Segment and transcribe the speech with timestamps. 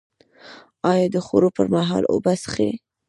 [0.91, 2.71] ایا د خوړو پر مهال اوبه څښئ؟